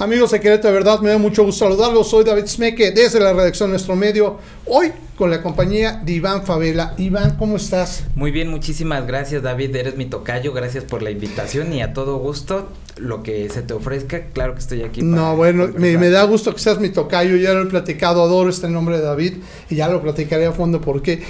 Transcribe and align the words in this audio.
Amigos 0.00 0.30
de 0.30 0.40
Querétaro, 0.40 0.72
de 0.72 0.80
verdad, 0.80 1.00
me 1.00 1.10
da 1.10 1.18
mucho 1.18 1.44
gusto 1.44 1.66
saludarlos. 1.66 2.08
Soy 2.08 2.24
David 2.24 2.46
Smeke 2.46 2.90
desde 2.90 3.20
la 3.20 3.34
redacción 3.34 3.68
de 3.68 3.72
Nuestro 3.72 3.96
Medio. 3.96 4.38
Hoy 4.64 4.92
con 5.14 5.30
la 5.30 5.42
compañía 5.42 6.00
de 6.02 6.12
Iván 6.12 6.46
Favela. 6.46 6.94
Iván, 6.96 7.36
¿cómo 7.36 7.56
estás? 7.56 8.04
Muy 8.14 8.30
bien, 8.30 8.48
muchísimas 8.48 9.06
gracias, 9.06 9.42
David. 9.42 9.76
Eres 9.76 9.98
mi 9.98 10.06
tocayo. 10.06 10.54
Gracias 10.54 10.84
por 10.84 11.02
la 11.02 11.10
invitación 11.10 11.74
y 11.74 11.82
a 11.82 11.92
todo 11.92 12.16
gusto 12.16 12.70
lo 12.96 13.22
que 13.22 13.50
se 13.50 13.60
te 13.60 13.74
ofrezca. 13.74 14.28
Claro 14.32 14.54
que 14.54 14.60
estoy 14.60 14.84
aquí. 14.84 15.02
no, 15.02 15.36
bueno, 15.36 15.68
me, 15.76 15.98
me, 15.98 16.08
da 16.08 16.22
gusto 16.22 16.54
que 16.54 16.60
seas 16.60 16.80
mi 16.80 16.88
tocayo. 16.88 17.36
Ya 17.36 17.52
lo 17.52 17.64
he 17.64 17.66
platicado, 17.66 18.22
adoro 18.22 18.48
este 18.48 18.70
nombre 18.70 18.96
de 18.96 19.02
David 19.02 19.34
y 19.68 19.74
ya 19.74 19.90
lo 19.90 20.00
platicaré 20.00 20.46
a 20.46 20.52
fondo 20.52 20.80
porque. 20.80 21.22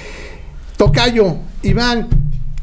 Tocayo, 0.76 1.38
Iván, 1.64 2.08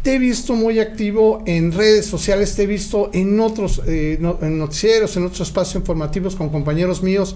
te 0.08 0.16
he 0.16 0.20
visto 0.20 0.54
muy 0.54 0.80
activo 0.80 1.44
en 1.46 1.74
redes 1.74 2.06
sociales, 2.06 2.56
te 2.56 2.64
he 2.64 2.66
visto 2.66 3.10
en 3.12 3.38
otros 3.42 3.82
eh, 3.86 4.18
en 4.42 4.58
noticieros, 4.58 5.18
en 5.18 5.26
otros 5.26 5.42
espacios 5.42 5.76
informativos 5.76 6.38
con 6.38 6.48
compañeros 6.48 7.04
míos 7.04 7.36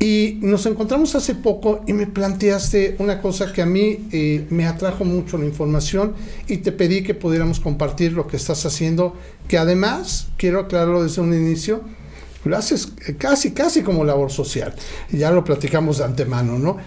y 0.00 0.38
nos 0.40 0.64
encontramos 0.64 1.14
hace 1.16 1.34
poco 1.34 1.82
y 1.86 1.92
me 1.92 2.06
planteaste 2.06 2.96
una 2.98 3.20
cosa 3.20 3.52
que 3.52 3.60
a 3.60 3.66
mí 3.66 4.08
eh, 4.10 4.46
me 4.48 4.66
atrajo 4.66 5.04
mucho 5.04 5.36
la 5.36 5.44
información 5.44 6.14
y 6.46 6.56
te 6.56 6.72
pedí 6.72 7.02
que 7.02 7.12
pudiéramos 7.12 7.60
compartir 7.60 8.14
lo 8.14 8.26
que 8.26 8.38
estás 8.38 8.64
haciendo, 8.64 9.14
que 9.46 9.58
además, 9.58 10.28
quiero 10.38 10.60
aclararlo 10.60 11.02
desde 11.02 11.20
un 11.20 11.34
inicio, 11.34 11.82
lo 12.42 12.56
haces 12.56 12.88
casi, 13.18 13.50
casi 13.50 13.82
como 13.82 14.02
labor 14.02 14.32
social. 14.32 14.74
Ya 15.12 15.30
lo 15.30 15.44
platicamos 15.44 15.98
de 15.98 16.04
antemano, 16.04 16.58
¿no? 16.58 16.78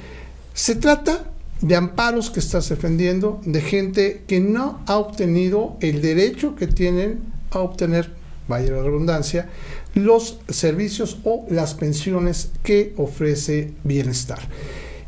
Se 0.56 0.74
trata 0.74 1.31
de 1.62 1.76
amparos 1.76 2.32
que 2.32 2.40
estás 2.40 2.70
defendiendo, 2.70 3.40
de 3.46 3.62
gente 3.62 4.24
que 4.28 4.40
no 4.40 4.82
ha 4.88 4.98
obtenido 4.98 5.78
el 5.80 6.02
derecho 6.02 6.56
que 6.56 6.68
tienen 6.68 7.22
a 7.52 7.60
obtener, 7.60 8.12
vaya 8.48 8.72
la 8.72 8.84
redundancia, 8.84 9.50
los 9.94 10.40
servicios 10.50 11.20
o 11.24 11.46
las 11.50 11.76
pensiones 11.76 12.52
que 12.64 12.94
ofrece 12.98 13.74
Bienestar. 13.84 14.40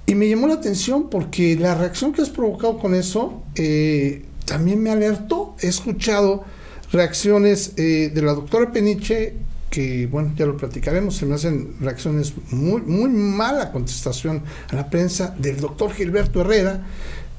Y 0.05 0.15
me 0.15 0.27
llamó 0.29 0.47
la 0.47 0.55
atención 0.55 1.09
porque 1.09 1.55
la 1.55 1.75
reacción 1.75 2.11
que 2.11 2.21
has 2.21 2.29
provocado 2.29 2.77
con 2.77 2.93
eso 2.93 3.43
eh, 3.55 4.25
también 4.45 4.83
me 4.83 4.89
alertó. 4.89 5.55
He 5.61 5.67
escuchado 5.67 6.43
reacciones 6.91 7.73
eh, 7.77 8.11
de 8.13 8.21
la 8.21 8.33
doctora 8.33 8.71
Peniche 8.71 9.33
que, 9.73 10.05
bueno, 10.05 10.33
ya 10.35 10.45
lo 10.45 10.55
platicaremos, 10.55 11.15
se 11.15 11.25
me 11.25 11.33
hacen 11.33 11.73
reacciones 11.81 12.35
muy, 12.51 12.79
muy 12.81 13.09
mala 13.09 13.71
contestación 13.71 14.43
a 14.69 14.75
la 14.75 14.87
prensa 14.87 15.35
del 15.39 15.59
doctor 15.59 15.91
Gilberto 15.91 16.41
Herrera, 16.41 16.85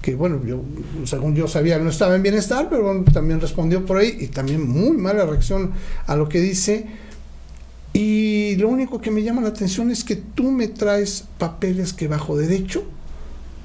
que, 0.02 0.16
bueno, 0.16 0.44
yo, 0.44 0.60
según 1.05 1.36
yo 1.36 1.46
sabía, 1.46 1.78
no 1.78 1.90
estaba 1.90 2.16
en 2.16 2.24
bienestar, 2.24 2.66
pero 2.68 2.82
bueno, 2.86 3.05
también 3.05 3.40
respondió 3.40 3.86
por 3.86 3.98
ahí, 3.98 4.16
y 4.18 4.27
también 4.27 4.68
muy 4.68 4.96
mala 4.96 5.24
reacción 5.24 5.70
a 6.08 6.16
lo 6.16 6.28
que 6.28 6.40
dice. 6.40 6.86
Y 7.92 8.56
lo 8.56 8.68
único 8.68 9.00
que 9.00 9.12
me 9.12 9.22
llama 9.22 9.40
la 9.40 9.50
atención 9.50 9.92
es 9.92 10.02
que 10.02 10.16
tú 10.16 10.50
me 10.50 10.66
traes 10.66 11.27
papeles 11.38 11.92
que 11.92 12.08
bajo 12.08 12.36
derecho 12.36 12.82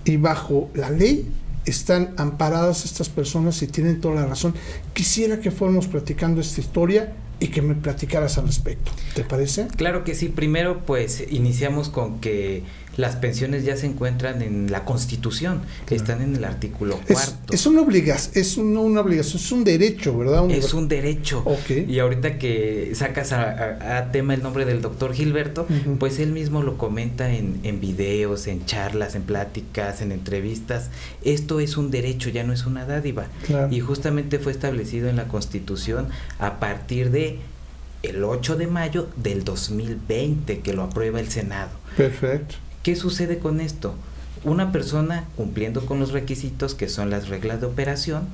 y 0.05 0.17
bajo 0.17 0.69
la 0.75 0.91
ley 0.91 1.27
están 1.65 2.13
amparadas 2.17 2.85
estas 2.85 3.09
personas 3.09 3.63
y 3.63 3.67
tienen 3.67 3.99
toda 3.99 4.13
la 4.13 4.27
razón. 4.27 4.53
Quisiera 4.93 5.39
que 5.39 5.49
fuéramos 5.49 5.87
platicando 5.87 6.39
esta 6.39 6.61
historia 6.61 7.15
y 7.39 7.47
que 7.47 7.61
me 7.61 7.75
platicaras 7.75 8.37
al 8.37 8.47
respecto. 8.47 8.91
¿Te 9.15 9.23
parece? 9.23 9.67
Claro 9.75 10.03
que 10.03 10.15
sí. 10.15 10.29
Primero, 10.29 10.85
pues 10.85 11.23
iniciamos 11.29 11.89
con 11.89 12.19
que 12.19 12.63
las 12.99 13.15
pensiones 13.15 13.63
ya 13.63 13.77
se 13.77 13.85
encuentran 13.85 14.41
en 14.41 14.71
la 14.71 14.83
Constitución, 14.83 15.61
que 15.85 15.95
están 15.95 16.21
en 16.21 16.35
el 16.35 16.43
artículo 16.43 16.99
cuarto. 17.07 17.53
Es, 17.53 17.65
una 17.65 17.81
obligación, 17.81 18.33
es 18.35 18.57
una 18.57 18.81
obligación, 18.81 19.37
es 19.37 19.51
un 19.53 19.63
derecho, 19.63 20.17
¿verdad? 20.17 20.51
es 20.51 20.73
un 20.73 20.89
derecho. 20.89 21.45
Y 21.87 21.99
ahorita 21.99 22.37
que 22.37 22.91
sacas 22.95 23.31
a, 23.31 24.09
tema 24.11 24.33
el 24.33 24.43
nombre 24.43 24.65
del 24.65 24.81
doctor 24.81 25.13
Gilberto, 25.13 25.65
pues 25.97 26.19
él 26.19 26.33
mismo 26.33 26.61
lo 26.61 26.77
comenta 26.77 27.33
en, 27.33 27.61
en 27.63 27.79
videos, 27.79 28.47
en 28.47 28.65
charlas, 28.65 29.15
en 29.15 29.23
pláticas, 29.23 30.01
en 30.01 30.11
entrevistas. 30.11 30.89
Esto 31.23 31.61
es 31.61 31.77
un 31.77 31.91
derecho, 31.91 32.29
ya 32.29 32.43
no 32.43 32.51
es 32.51 32.65
una 32.65 32.85
dádiva. 32.85 33.27
Y 33.71 33.79
justamente 33.79 34.39
fue 34.39 34.51
establecido 34.51 35.07
en 35.07 35.15
la 35.15 35.29
Constitución 35.29 36.09
a 36.37 36.59
partir 36.59 37.11
de 37.11 37.39
el 38.03 38.23
8 38.25 38.57
de 38.57 38.67
mayo 38.67 39.07
del 39.15 39.45
2020 39.45 40.59
que 40.59 40.73
lo 40.73 40.83
aprueba 40.83 41.21
el 41.21 41.29
Senado. 41.29 41.71
Perfecto. 41.95 42.55
¿Qué 42.89 42.95
sucede 42.95 43.37
con 43.37 43.61
esto? 43.61 43.93
Una 44.43 44.71
persona 44.71 45.25
cumpliendo 45.37 45.85
con 45.85 45.99
los 45.99 46.11
requisitos 46.11 46.73
que 46.73 46.89
son 46.89 47.11
las 47.11 47.27
reglas 47.27 47.61
de 47.61 47.67
operación 47.67 48.27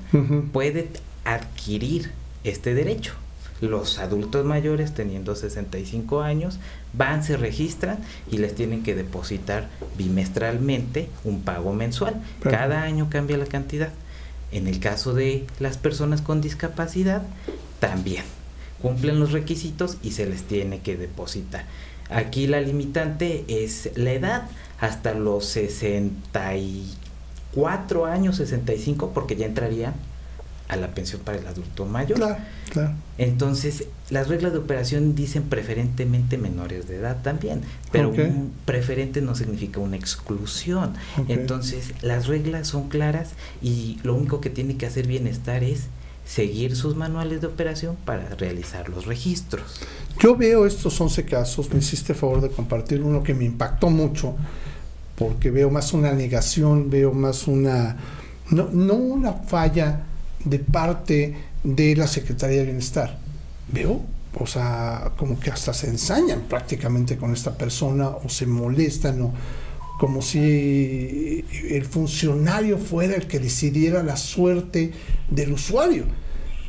puede 0.54 0.88
adquirir 1.26 2.12
este 2.46 2.74
derecho. 2.74 3.16
Los 3.60 4.00
adultos 4.00 4.46
mayores 4.46 4.94
teniendo 4.94 5.36
65 5.36 6.22
años 6.22 6.58
van, 6.94 7.22
se 7.22 7.36
registran 7.36 7.98
y 8.32 8.38
les 8.38 8.56
tienen 8.56 8.82
que 8.82 8.96
depositar 8.96 9.68
bimestralmente 9.98 11.10
un 11.26 11.42
pago 11.42 11.74
mensual. 11.74 12.22
Cada 12.42 12.84
año 12.84 13.10
cambia 13.10 13.36
la 13.38 13.48
cantidad. 13.48 13.90
En 14.54 14.68
el 14.68 14.80
caso 14.80 15.14
de 15.14 15.46
las 15.60 15.76
personas 15.76 16.22
con 16.22 16.40
discapacidad, 16.40 17.24
también 17.82 18.24
cumplen 18.82 19.20
los 19.20 19.34
requisitos 19.34 19.98
y 20.02 20.12
se 20.12 20.26
les 20.26 20.44
tiene 20.44 20.80
que 20.80 20.96
depositar. 20.96 21.66
Aquí 22.10 22.48
la 22.48 22.62
limitante 22.62 23.46
es 23.48 23.92
la 23.96 24.12
edad, 24.12 24.48
hasta 24.80 25.14
los 25.14 25.46
64 25.46 28.06
años, 28.06 28.38
65, 28.38 29.12
porque 29.14 29.36
ya 29.36 29.46
entraría 29.46 29.94
a 30.68 30.78
la 30.78 30.96
pensión 30.96 31.22
para 31.22 31.38
el 31.38 31.46
adulto 31.48 31.86
mayor. 31.86 32.18
Claro, 32.18 32.38
claro. 32.72 32.94
Entonces, 33.18 33.86
las 34.10 34.28
reglas 34.28 34.52
de 34.52 34.60
operación 34.60 35.16
dicen 35.16 35.44
preferentemente 35.44 36.38
menores 36.38 36.88
de 36.88 36.98
edad 36.98 37.22
también, 37.22 37.62
pero 37.92 38.10
un 38.10 38.52
preferente 38.66 39.22
no 39.22 39.36
significa 39.36 39.80
una 39.80 39.96
exclusión. 39.96 40.94
Entonces, 41.28 41.94
las 42.02 42.28
reglas 42.28 42.68
son 42.68 42.90
claras 42.90 43.32
y 43.62 44.00
lo 44.04 44.16
único 44.16 44.42
que 44.42 44.50
tiene 44.50 44.76
que 44.76 44.86
hacer 44.86 45.08
bienestar 45.08 45.64
es 45.64 45.84
seguir 46.26 46.76
sus 46.76 46.96
manuales 46.96 47.42
de 47.42 47.48
operación 47.48 47.96
para 48.04 48.30
realizar 48.30 48.90
los 48.90 49.06
registros. 49.06 49.80
Yo 50.20 50.36
veo 50.36 50.66
estos 50.66 51.00
11 51.00 51.26
casos, 51.26 51.72
me 51.72 51.80
hiciste 51.80 52.14
favor 52.14 52.42
de 52.42 52.50
compartir 52.50 53.02
uno 53.02 53.22
que 53.24 53.34
me 53.34 53.46
impactó 53.46 53.90
mucho, 53.90 54.36
porque 55.16 55.52
veo 55.52 55.70
más 55.70 55.94
una 55.94 56.12
negación, 56.14 56.90
veo 56.90 57.14
más 57.14 57.48
una, 57.48 57.98
no, 58.50 58.70
no 58.72 58.96
una 58.96 59.34
falla 59.34 60.04
de 60.44 60.60
parte 60.60 61.36
de 61.64 61.96
la 61.96 62.08
Secretaría 62.08 62.60
de 62.60 62.66
Bienestar, 62.66 63.18
veo, 63.72 64.02
o 64.38 64.48
sea, 64.48 65.12
como 65.18 65.40
que 65.40 65.52
hasta 65.52 65.74
se 65.74 65.88
ensañan 65.88 66.42
prácticamente 66.50 67.18
con 67.18 67.34
esta 67.34 67.58
persona 67.58 68.10
o 68.10 68.28
se 68.30 68.46
molestan 68.46 69.22
o 69.22 69.34
como 70.00 70.22
si 70.22 71.46
el 71.70 71.86
funcionario 71.86 72.78
fuera 72.78 73.16
el 73.16 73.28
que 73.28 73.40
decidiera 73.40 74.04
la 74.04 74.18
suerte 74.18 74.92
del 75.30 75.54
usuario, 75.54 76.06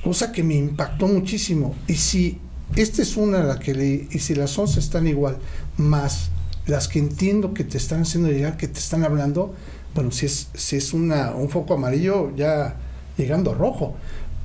cosa 0.04 0.32
que 0.32 0.42
me 0.42 0.54
impactó 0.54 1.08
muchísimo. 1.08 1.74
Y 1.88 1.94
si 1.94 2.38
esta 2.74 3.02
es 3.02 3.16
una 3.16 3.42
la 3.42 3.58
que 3.58 3.74
leí, 3.74 4.08
y 4.10 4.18
si 4.18 4.34
las 4.34 4.56
11 4.58 4.78
están 4.78 5.06
igual, 5.06 5.38
más 5.76 6.30
las 6.66 6.88
que 6.88 6.98
entiendo 6.98 7.54
que 7.54 7.64
te 7.64 7.78
están 7.78 8.02
haciendo 8.02 8.30
llegar, 8.30 8.56
que 8.56 8.68
te 8.68 8.78
están 8.78 9.04
hablando, 9.04 9.54
bueno, 9.94 10.10
si 10.10 10.26
es, 10.26 10.48
si 10.54 10.76
es 10.76 10.92
una, 10.92 11.32
un 11.32 11.48
foco 11.48 11.74
amarillo 11.74 12.34
ya 12.36 12.76
llegando 13.16 13.52
a 13.52 13.54
rojo, 13.54 13.96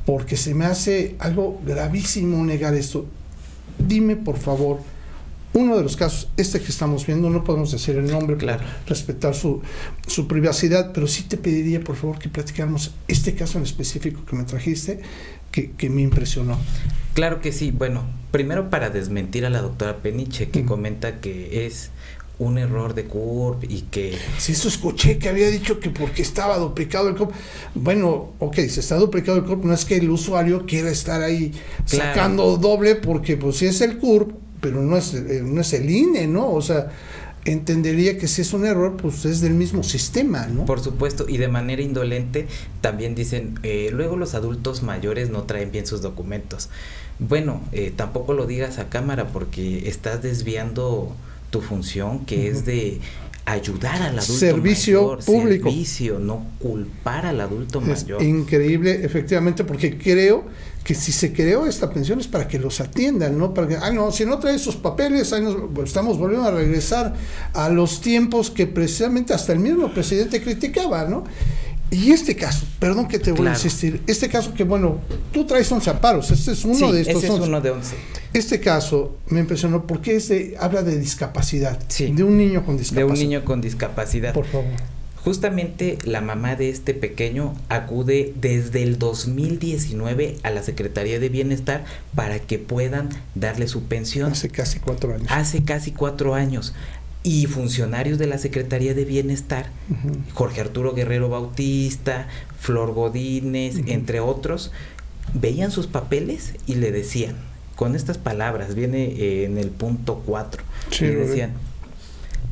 porque 0.06 0.38
se 0.38 0.54
me 0.54 0.66
hace 0.66 1.16
algo 1.20 1.60
gravísimo 1.66 2.44
negar 2.46 2.74
esto. 2.76 3.06
Dime, 3.78 4.16
por 4.16 4.38
favor, 4.38 4.80
uno 5.54 5.78
de 5.78 5.84
los 5.84 5.98
casos, 5.98 6.30
este 6.38 6.60
que 6.62 6.70
estamos 6.70 7.06
viendo, 7.06 7.30
no 7.30 7.44
podemos 7.44 7.72
decir 7.72 7.98
el 7.98 8.10
nombre 8.10 8.38
claro. 8.38 8.64
respetar 8.88 9.36
su, 9.36 9.62
su, 10.08 10.28
privacidad, 10.28 10.92
pero 10.94 11.08
sí 11.08 11.24
te 11.24 11.38
pediría 11.38 11.82
por 11.82 11.96
favor 11.96 12.20
que 12.20 12.30
platicáramos 12.30 12.94
este 13.08 13.36
caso 13.36 13.58
en 13.58 13.66
específico 13.66 14.24
que 14.26 14.36
me 14.36 14.44
trajiste, 14.44 15.02
que, 15.52 15.72
que 15.72 15.90
me 15.90 16.02
impresionó. 16.02 16.58
Claro 17.14 17.42
que 17.42 17.52
sí. 17.52 17.72
Bueno, 17.72 18.06
primero 18.32 18.70
para 18.70 18.90
desmentir 18.90 19.46
a 19.46 19.50
la 19.50 19.62
doctora 19.62 19.98
Peniche, 19.98 20.50
que 20.50 20.64
comenta 20.64 21.20
que 21.20 21.66
es 21.66 21.92
un 22.42 22.58
error 22.58 22.96
de 22.96 23.06
CURP 23.06 23.66
y 23.70 23.82
que... 23.82 24.18
Si 24.38 24.54
eso 24.54 24.68
escuché 24.68 25.20
que 25.20 25.30
había 25.30 25.48
dicho 25.50 25.80
que 25.80 25.92
porque 25.92 26.24
estaba 26.24 26.58
duplicado 26.58 27.10
el 27.10 27.16
CURP. 27.16 27.32
Bueno, 27.76 28.32
ok, 28.40 28.56
se 28.56 28.80
está 28.80 28.96
duplicado 28.96 29.38
el 29.38 29.44
CURP, 29.44 29.64
no 29.64 29.74
es 29.74 29.86
que 29.86 29.98
el 29.98 30.10
usuario 30.10 30.66
quiera 30.66 30.90
estar 30.90 31.22
ahí 31.22 31.52
sacando 31.86 32.58
doble 32.58 32.96
porque 32.96 33.38
pues 33.38 33.58
si 33.58 33.68
es 33.68 33.82
el 33.82 33.98
CURP, 34.00 34.32
pero 34.62 34.82
no 34.82 34.96
es, 34.96 35.14
eh, 35.14 35.42
no 35.44 35.62
es 35.62 35.74
el 35.74 35.90
INE, 35.90 36.28
¿no? 36.28 36.52
O 36.52 36.62
sea, 36.62 36.92
entendería 37.46 38.18
que 38.18 38.28
si 38.28 38.42
es 38.42 38.54
un 38.54 38.66
error, 38.66 38.96
pues 38.98 39.26
es 39.26 39.42
del 39.42 39.54
mismo 39.54 39.84
sistema, 39.84 40.48
¿no? 40.48 40.66
Por 40.66 40.80
supuesto, 40.80 41.26
y 41.28 41.38
de 41.38 41.48
manera 41.48 41.82
indolente 41.82 42.48
también 42.82 43.16
dicen, 43.16 43.60
eh, 43.64 43.90
luego 43.92 44.16
los 44.16 44.36
adultos 44.36 44.84
mayores 44.84 45.30
no 45.30 45.44
traen 45.44 45.72
bien 45.72 45.88
sus 45.88 46.02
documentos. 46.02 46.70
Bueno, 47.20 47.62
eh, 47.72 47.92
tampoco 47.96 48.34
lo 48.34 48.46
digas 48.46 48.80
a 48.80 48.90
cámara 48.90 49.28
porque 49.28 49.90
estás 49.90 50.22
desviando 50.22 51.14
tu 51.50 51.62
función, 51.62 52.26
que 52.26 52.48
es 52.48 52.66
de 52.66 53.00
ayudar 53.46 54.02
al 54.02 54.20
adulto 54.20 54.34
servicio 54.34 55.02
mayor, 55.02 55.24
público. 55.26 55.70
servicio, 55.70 56.20
no 56.20 56.46
culpar 56.60 57.26
al 57.26 57.42
adulto 57.42 57.82
Es 57.82 58.04
mayor. 58.04 58.22
increíble, 58.24 59.04
efectivamente, 59.04 59.64
porque 59.64 59.98
creo 59.98 60.46
que 60.84 60.96
si 60.96 61.12
se 61.12 61.32
creó 61.34 61.66
esta 61.68 61.90
pensión 61.92 62.20
es 62.20 62.28
para 62.28 62.48
que 62.48 62.58
los 62.60 62.80
atiendan, 62.82 63.38
¿no? 63.38 63.54
Para 63.54 63.68
que, 63.68 63.76
ah, 63.78 63.92
no, 63.92 64.12
si 64.12 64.26
no 64.26 64.40
trae 64.40 64.56
esos 64.56 64.76
papeles, 64.76 65.32
ahí 65.34 65.42
nos, 65.42 65.56
pues, 65.74 65.90
estamos 65.90 66.18
volviendo 66.18 66.48
a 66.48 66.52
regresar 66.52 67.16
a 67.54 67.70
los 67.70 68.02
tiempos 68.02 68.50
que 68.50 68.68
precisamente 68.68 69.34
hasta 69.34 69.54
el 69.54 69.60
mismo 69.60 69.92
presidente 69.94 70.42
criticaba, 70.42 71.06
¿no? 71.06 71.24
Y 71.92 72.12
este 72.12 72.36
caso, 72.38 72.66
perdón 72.80 73.08
que 73.10 73.20
te 73.20 73.34
voy 73.34 73.46
a 73.48 73.50
insistir, 73.52 74.02
este 74.08 74.30
caso 74.30 74.54
que, 74.54 74.64
bueno, 74.64 75.00
tú 75.34 75.46
traes 75.46 75.70
11 75.72 75.90
amparos, 75.90 76.32
este 76.32 76.54
es 76.54 76.64
uno 76.64 76.74
Sí, 76.76 76.92
de 76.92 77.02
estos 77.02 77.18
ese 77.18 77.26
es 77.28 77.32
11. 77.34 77.48
uno 77.50 77.60
de 77.62 77.70
11. 77.72 77.96
Este 78.34 78.62
caso 78.62 79.18
me 79.28 79.42
impresionó 79.42 79.86
porque 79.86 80.16
es 80.16 80.30
de- 80.30 80.56
habla 80.58 80.84
de 80.84 80.98
discapacidad, 80.98 81.78
Sí. 81.90 82.12
de 82.14 82.24
un 82.24 82.38
niño 82.38 82.66
con 82.66 82.78
De 82.78 82.84
discapacidad. 82.84 83.14
un 83.14 83.20
niño 83.20 83.44
con 83.46 83.60
discapacidad. 83.60 84.34
Por 84.34 84.46
favor. 84.46 84.66
Justamente 85.24 86.00
la 86.06 86.22
mamá 86.22 86.56
de 86.56 86.70
este 86.70 86.96
pequeño 86.96 87.54
acude 87.70 88.34
desde 88.42 88.82
el 88.82 88.98
2019 88.98 90.38
a 90.44 90.50
la 90.50 90.64
Secretaría 90.64 91.20
de 91.20 91.30
Bienestar 91.30 91.84
para 92.16 92.40
que 92.40 92.58
puedan 92.58 93.10
darle 93.36 93.68
su 93.68 93.84
pensión. 93.84 94.32
Hace 94.32 94.50
casi 94.50 94.80
cuatro 94.80 95.14
años. 95.14 95.28
Hace 95.30 95.64
casi 95.64 95.92
cuatro 95.92 96.34
años. 96.34 96.74
Y 97.24 97.46
funcionarios 97.46 98.18
de 98.18 98.28
la 98.28 98.38
Secretaría 98.38 98.94
de 98.94 99.06
Bienestar. 99.06 99.68
Jorge 100.34 100.62
Arturo 100.62 100.94
Guerrero 100.94 101.30
Bautista, 101.30 102.28
Flor 102.60 102.94
Godínez, 102.94 103.76
entre 103.86 104.20
otros, 104.20 104.72
veían 105.34 105.72
sus 105.72 105.88
papeles 105.88 106.54
y 106.66 106.76
le 106.76 106.92
decían, 106.92 107.36
con 107.76 107.96
estas 107.96 108.18
palabras, 108.18 108.76
viene 108.76 109.06
eh, 109.06 109.46
en 109.46 109.58
el 109.58 109.70
punto 109.70 110.24
4, 110.26 110.64
Sí, 110.92 111.06
le 111.06 111.26
vi. 111.32 111.42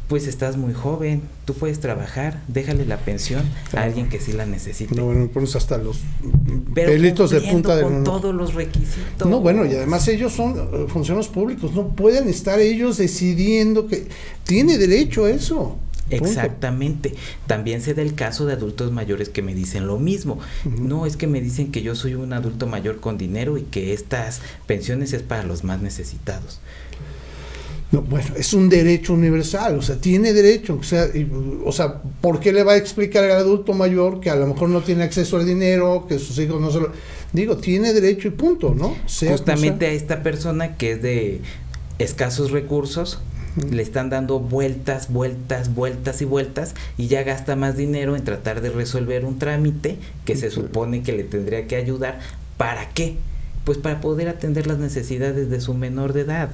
Pues 0.10 0.26
estás 0.26 0.58
muy 0.58 0.74
joven, 0.74 1.22
tú 1.46 1.54
puedes 1.54 1.80
trabajar, 1.80 2.42
déjale 2.48 2.84
la 2.84 2.98
pensión 2.98 3.44
a 3.76 3.84
alguien 3.84 4.10
que 4.10 4.20
sí 4.20 4.34
la 4.34 4.48
necesite. 4.48 4.96
No, 4.96 5.06
bueno, 5.06 5.28
pones 5.28 5.56
hasta 5.56 5.78
los 5.78 6.00
Pero 6.74 6.92
pelitos 6.92 7.30
de 7.30 7.42
punta 7.42 7.76
de 7.76 7.84
con 7.84 8.04
todos 8.04 8.34
los 8.34 8.56
requisitos. 8.56 9.30
No, 9.30 9.40
bueno, 9.40 9.68
y 9.68 9.76
además 9.76 10.08
ellos 10.08 10.34
son 10.34 10.58
eh, 10.58 10.86
funcionarios 10.88 11.28
públicos, 11.28 11.74
no 11.74 11.90
pueden 11.90 12.28
estar 12.28 12.60
ellos 12.60 12.98
decidiendo 12.98 13.86
que 13.86 14.08
tiene 14.44 14.80
derecho 14.80 15.26
a 15.26 15.30
eso. 15.30 15.78
Exactamente. 16.10 17.14
También 17.46 17.84
se 17.84 17.94
da 17.94 18.02
el 18.02 18.16
caso 18.16 18.48
de 18.48 18.54
adultos 18.54 18.92
mayores 18.92 19.30
que 19.30 19.44
me 19.44 19.54
dicen 19.54 19.86
lo 19.86 20.00
mismo. 20.00 20.40
No 20.66 21.06
es 21.06 21.18
que 21.18 21.28
me 21.28 21.40
dicen 21.40 21.72
que 21.72 21.84
yo 21.84 21.94
soy 21.94 22.16
un 22.16 22.34
adulto 22.34 22.66
mayor 22.66 23.00
con 23.00 23.20
dinero 23.20 23.60
y 23.60 23.62
que 23.62 23.94
estas 23.94 24.42
pensiones 24.66 25.14
es 25.14 25.22
para 25.22 25.44
los 25.44 25.64
más 25.64 25.84
necesitados. 25.84 26.62
No, 27.92 28.04
bueno, 28.04 28.28
es 28.38 28.54
un 28.54 28.70
derecho 28.70 29.14
universal, 29.14 29.78
o 29.78 29.82
sea, 29.82 29.96
tiene 29.96 30.32
derecho, 30.32 30.78
o 30.80 30.84
sea, 30.84 31.08
y, 31.08 31.28
o 31.66 31.72
sea, 31.72 32.02
¿por 32.22 32.40
qué 32.40 32.54
le 32.54 32.64
va 32.64 32.74
a 32.74 32.78
explicar 32.78 33.24
al 33.24 33.32
adulto 33.32 33.74
mayor 33.74 34.20
que 34.20 34.30
a 34.30 34.36
lo 34.36 34.46
mejor 34.46 34.70
no 34.70 34.82
tiene 34.82 35.04
acceso 35.04 35.38
al 35.38 35.46
dinero, 35.48 36.06
que 36.08 36.20
sus 36.20 36.38
hijos 36.38 36.62
no 36.62 36.72
se 36.72 36.82
lo... 36.82 36.92
Digo, 37.34 37.58
tiene 37.58 37.94
derecho 37.94 38.28
y 38.28 38.32
punto, 38.32 38.76
¿no? 38.76 38.96
Sea 39.08 39.32
Justamente 39.32 39.88
a 39.88 39.92
esta 39.92 40.22
persona 40.22 40.78
que 40.78 40.94
es 40.94 41.02
de 41.02 41.42
escasos 41.98 42.52
recursos, 42.52 43.20
le 43.72 43.82
están 43.82 44.10
dando 44.10 44.40
vueltas, 44.40 45.12
vueltas, 45.12 45.74
vueltas 45.74 46.22
y 46.22 46.26
vueltas 46.26 46.76
y 46.98 47.08
ya 47.08 47.24
gasta 47.24 47.56
más 47.56 47.76
dinero 47.76 48.16
en 48.16 48.24
tratar 48.24 48.62
de 48.62 48.70
resolver 48.70 49.26
un 49.26 49.40
trámite 49.40 49.98
que 50.26 50.36
se 50.36 50.52
supone 50.52 51.02
que 51.02 51.14
le 51.14 51.24
tendría 51.24 51.68
que 51.68 51.76
ayudar. 51.76 52.20
¿Para 52.58 52.90
qué? 52.90 53.18
Pues 53.64 53.78
para 53.78 54.02
poder 54.02 54.30
atender 54.30 54.68
las 54.68 54.80
necesidades 54.80 55.50
de 55.50 55.62
su 55.62 55.74
menor 55.74 56.14
de 56.14 56.22
edad. 56.22 56.50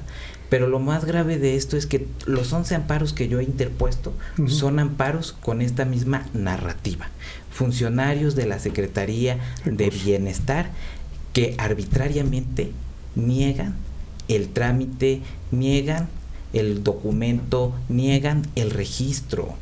Pero 0.48 0.68
lo 0.68 0.78
más 0.78 1.04
grave 1.04 1.38
de 1.38 1.56
esto 1.56 1.76
es 1.76 1.86
que 1.86 2.06
los 2.26 2.52
11 2.52 2.74
amparos 2.74 3.12
que 3.12 3.28
yo 3.28 3.40
he 3.40 3.44
interpuesto 3.44 4.12
son 4.46 4.78
amparos 4.78 5.32
con 5.32 5.60
esta 5.60 5.84
misma 5.84 6.26
narrativa. 6.34 7.08
Funcionarios 7.50 8.36
de 8.36 8.46
la 8.46 8.58
Secretaría 8.58 9.38
de. 9.64 9.90
Bienestar 9.90 10.70
que 11.32 11.54
arbitrariamente 11.58 12.70
niegan 13.14 13.74
el 14.28 14.48
trámite, 14.48 15.20
niegan 15.50 16.08
el 16.52 16.82
documento, 16.82 17.74
niegan 17.88 18.46
el 18.54 18.70
registro. 18.70 19.56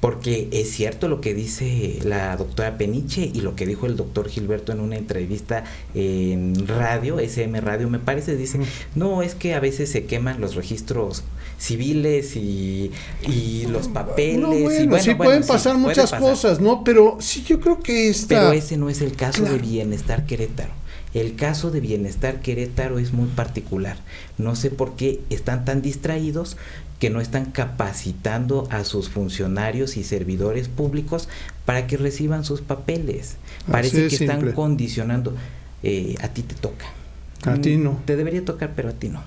Porque 0.00 0.48
es 0.52 0.70
cierto 0.70 1.08
lo 1.08 1.20
que 1.20 1.32
dice 1.34 1.98
la 2.04 2.36
doctora 2.36 2.76
Peniche 2.76 3.30
y 3.32 3.40
lo 3.40 3.56
que 3.56 3.66
dijo 3.66 3.86
el 3.86 3.96
doctor 3.96 4.28
Gilberto 4.28 4.72
en 4.72 4.80
una 4.80 4.96
entrevista 4.96 5.64
en 5.94 6.66
radio, 6.66 7.18
SM 7.18 7.60
Radio 7.62 7.88
me 7.88 7.98
parece, 7.98 8.36
dice, 8.36 8.60
no, 8.94 9.22
es 9.22 9.34
que 9.34 9.54
a 9.54 9.60
veces 9.60 9.90
se 9.90 10.04
queman 10.04 10.40
los 10.40 10.54
registros 10.54 11.24
civiles 11.58 12.36
y, 12.36 12.90
y 13.26 13.66
los 13.66 13.88
papeles. 13.88 14.38
No, 14.38 14.54
y 14.54 14.62
bueno, 14.62 14.90
bueno, 14.90 15.02
sí 15.02 15.14
bueno, 15.14 15.24
pueden 15.24 15.42
sí, 15.42 15.48
pasar 15.48 15.72
puede 15.72 15.86
muchas 15.86 16.10
pasar. 16.10 16.20
cosas, 16.20 16.60
¿no? 16.60 16.84
Pero 16.84 17.16
sí, 17.20 17.42
yo 17.42 17.58
creo 17.60 17.80
que 17.80 18.08
esta... 18.08 18.28
Pero 18.28 18.52
ese 18.52 18.76
no 18.76 18.90
es 18.90 19.00
el 19.00 19.12
caso 19.16 19.42
de. 19.44 19.56
Bienestar 19.58 20.26
Querétaro. 20.26 20.72
El 21.16 21.34
caso 21.34 21.70
de 21.70 21.80
Bienestar 21.80 22.42
Querétaro 22.42 22.98
es 22.98 23.14
muy 23.14 23.28
particular. 23.28 23.96
No 24.36 24.54
sé 24.54 24.68
por 24.68 24.96
qué 24.96 25.22
están 25.30 25.64
tan 25.64 25.80
distraídos 25.80 26.58
que 26.98 27.08
no 27.08 27.22
están 27.22 27.46
capacitando 27.46 28.68
a 28.70 28.84
sus 28.84 29.08
funcionarios 29.08 29.96
y 29.96 30.04
servidores 30.04 30.68
públicos 30.68 31.30
para 31.64 31.86
que 31.86 31.96
reciban 31.96 32.44
sus 32.44 32.60
papeles. 32.60 33.36
Parece 33.70 34.08
que 34.08 34.14
están 34.14 34.52
condicionando. 34.52 35.34
Eh, 35.82 36.16
a 36.20 36.28
ti 36.28 36.42
te 36.42 36.54
toca. 36.54 36.84
A 37.44 37.54
ti 37.62 37.78
Mm, 37.78 37.82
no. 37.82 38.02
Te 38.04 38.16
debería 38.16 38.44
tocar, 38.44 38.74
pero 38.76 38.90
a 38.90 38.92
ti 38.92 39.08
no. 39.08 39.22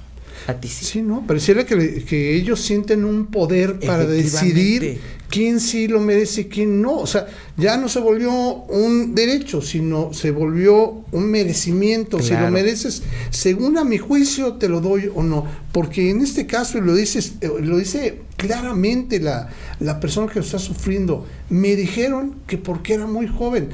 A 0.48 0.54
ti 0.54 0.68
sí. 0.68 0.86
Sí, 0.86 1.02
¿no? 1.02 1.26
Pareciera 1.28 1.66
que, 1.66 1.76
le- 1.76 2.04
que 2.04 2.36
ellos 2.36 2.62
sienten 2.62 3.06
un 3.06 3.28
poder 3.28 3.80
para 3.80 4.06
decidir 4.06 5.00
quién 5.30 5.60
sí 5.60 5.88
lo 5.88 6.00
merece 6.00 6.42
y 6.42 6.46
quién 6.46 6.82
no. 6.82 6.94
O 6.98 7.06
sea, 7.08 7.28
ya 7.58 7.78
no 7.78 7.88
se 7.90 8.00
volvió 8.00 8.32
un 8.32 9.14
derecho, 9.14 9.62
sino 9.62 10.12
se 10.14 10.32
volvió 10.32 11.04
un 11.12 11.30
merecimiento. 11.30 12.20
Si 12.20 12.34
lo 12.34 12.50
mereces, 12.52 13.04
según 13.30 13.78
a 13.78 13.84
mi 13.84 13.98
juicio, 13.98 14.54
te 14.54 14.70
lo 14.70 14.82
doy 14.82 15.10
o 15.14 15.22
no. 15.24 15.46
Porque 15.72 16.10
en 16.10 16.22
este 16.22 16.48
caso, 16.48 16.78
y 16.80 16.82
lo, 16.82 16.96
dices, 16.96 17.34
eh, 17.42 17.50
lo 17.62 17.78
dice 17.78 18.22
claramente 18.38 19.20
la, 19.20 19.50
la 19.80 20.00
persona 20.00 20.32
que 20.32 20.40
lo 20.40 20.46
está 20.46 20.58
sufriendo, 20.58 21.28
me 21.50 21.76
dijeron 21.76 22.36
que 22.48 22.58
porque 22.58 22.96
era 22.96 23.06
muy 23.06 23.28
joven. 23.28 23.70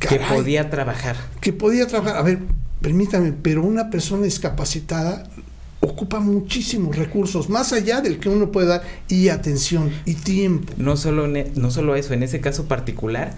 Que 0.00 0.20
podía 0.20 0.70
trabajar. 0.70 1.16
que 1.40 1.52
podía 1.52 1.86
trabajar. 1.86 2.16
A 2.16 2.22
ver, 2.22 2.38
permítame, 2.80 3.32
pero 3.32 3.64
una 3.64 3.90
persona 3.90 4.22
discapacitada 4.24 5.28
ocupa 5.88 6.20
muchísimos 6.20 6.96
recursos, 6.96 7.48
más 7.48 7.72
allá 7.72 8.00
del 8.00 8.18
que 8.18 8.28
uno 8.28 8.50
puede 8.52 8.68
dar, 8.68 8.82
y 9.08 9.28
atención, 9.28 9.90
y 10.04 10.14
tiempo. 10.14 10.72
No 10.76 10.96
solo, 10.96 11.26
e- 11.34 11.52
no 11.54 11.70
solo 11.70 11.96
eso, 11.96 12.14
en 12.14 12.22
ese 12.22 12.40
caso 12.40 12.66
particular, 12.66 13.34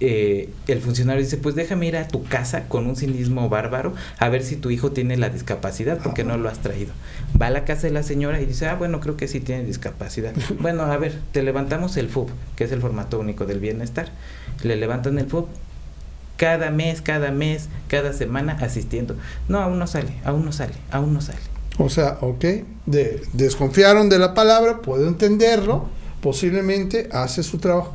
eh, 0.00 0.50
el 0.66 0.80
funcionario 0.80 1.22
dice, 1.22 1.36
pues 1.36 1.54
déjame 1.54 1.86
ir 1.86 1.96
a 1.96 2.08
tu 2.08 2.24
casa 2.24 2.68
con 2.68 2.86
un 2.86 2.96
cinismo 2.96 3.48
bárbaro 3.48 3.94
a 4.18 4.28
ver 4.28 4.42
si 4.42 4.56
tu 4.56 4.70
hijo 4.70 4.92
tiene 4.92 5.16
la 5.16 5.30
discapacidad, 5.30 5.98
porque 6.02 6.24
no 6.24 6.36
lo 6.36 6.48
has 6.48 6.58
traído. 6.58 6.92
Va 7.40 7.46
a 7.46 7.50
la 7.50 7.64
casa 7.64 7.86
de 7.86 7.92
la 7.92 8.02
señora 8.02 8.40
y 8.40 8.46
dice, 8.46 8.66
ah, 8.66 8.74
bueno, 8.74 9.00
creo 9.00 9.16
que 9.16 9.28
sí 9.28 9.40
tiene 9.40 9.64
discapacidad. 9.64 10.34
bueno, 10.60 10.82
a 10.82 10.96
ver, 10.96 11.18
te 11.32 11.42
levantamos 11.42 11.96
el 11.96 12.08
FUB, 12.08 12.28
que 12.56 12.64
es 12.64 12.72
el 12.72 12.80
formato 12.80 13.18
único 13.20 13.46
del 13.46 13.60
bienestar. 13.60 14.08
Le 14.62 14.76
levantan 14.76 15.18
el 15.18 15.26
FUB 15.26 15.46
cada 16.36 16.70
mes, 16.70 17.00
cada 17.00 17.30
mes, 17.30 17.68
cada 17.88 18.12
semana 18.12 18.58
asistiendo. 18.60 19.16
No, 19.48 19.60
aún 19.60 19.78
no 19.78 19.86
sale, 19.86 20.14
aún 20.24 20.44
no 20.44 20.52
sale, 20.52 20.74
aún 20.90 21.14
no 21.14 21.20
sale. 21.20 21.53
O 21.78 21.88
sea, 21.88 22.18
ok, 22.20 22.44
de- 22.86 23.22
desconfiaron 23.32 24.08
de 24.08 24.18
la 24.18 24.34
palabra, 24.34 24.80
puedo 24.82 25.08
entenderlo, 25.08 25.86
posiblemente 26.20 27.08
hace 27.12 27.42
su 27.42 27.58
trabajo. 27.58 27.92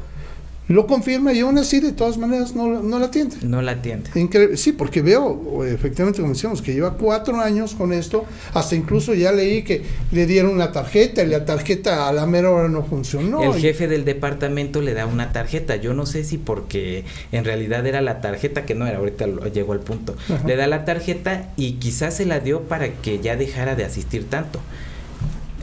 Lo 0.70 0.86
confirma 0.86 1.34
y 1.34 1.40
aún 1.40 1.58
así, 1.58 1.80
de 1.80 1.92
todas 1.94 2.18
maneras, 2.20 2.56
no, 2.56 2.68
no 2.84 3.00
la 3.00 3.08
atiende. 3.08 3.36
No 3.42 3.62
la 3.62 3.72
atiende. 3.72 4.12
Sí, 4.56 4.72
porque 4.72 5.02
veo, 5.02 5.66
efectivamente, 5.66 6.22
como 6.22 6.34
decíamos, 6.34 6.62
que 6.62 6.74
lleva 6.74 6.94
cuatro 6.94 7.40
años 7.42 7.74
con 7.74 7.92
esto. 7.92 8.24
Hasta 8.54 8.76
incluso 8.76 9.16
ya 9.16 9.32
leí 9.32 9.64
que 9.64 9.82
le 10.12 10.28
dieron 10.28 10.52
una 10.54 10.72
tarjeta 10.72 11.24
y 11.24 11.28
la 11.28 11.44
tarjeta 11.44 12.08
a 12.08 12.14
la 12.14 12.28
mera 12.28 12.52
hora 12.52 12.70
no 12.70 12.84
funcionó. 12.84 13.42
el 13.52 13.58
Y- 13.58 13.62
jefe 13.64 13.88
del 13.88 14.06
departamento 14.06 14.82
le 14.82 14.94
da 14.94 15.08
una 15.08 15.32
tarjeta. 15.32 15.76
Yo 15.76 15.96
no 15.96 16.06
sé 16.06 16.24
si 16.24 16.38
porque 16.38 17.04
en 17.32 17.46
realidad 17.46 17.86
era 17.88 18.02
la 18.02 18.22
tarjeta 18.22 18.66
que 18.68 18.76
no 18.76 18.86
era, 18.86 19.00
ahorita 19.00 19.26
lo- 19.26 19.48
llegó 19.48 19.74
al 19.74 19.80
punto. 19.80 20.16
Ajá. 20.32 20.48
Le 20.48 20.56
da 20.56 20.68
la 20.68 20.86
tarjeta 20.86 21.50
y 21.58 21.74
quizás 21.74 22.16
se 22.18 22.26
la 22.28 22.42
dio 22.42 22.62
para 22.62 22.90
que 22.94 23.18
ya 23.20 23.36
dejara 23.36 23.76
de 23.76 23.86
asistir 23.86 24.30
tanto. 24.30 24.60